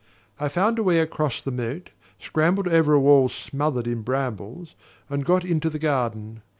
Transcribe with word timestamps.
I 0.39 0.49
found 0.49 0.79
a 0.79 0.83
way 0.83 0.97
across 0.97 1.43
the 1.43 1.51
moat, 1.51 1.91
scrambled 2.17 2.67
over 2.67 2.95
a 2.95 2.99
wall 2.99 3.29
smothered 3.29 3.85
in 3.85 4.01
brambles, 4.01 4.73
and 5.11 5.23
got 5.23 5.45
into 5.45 5.69
the 5.69 5.77
garden. 5.77 6.41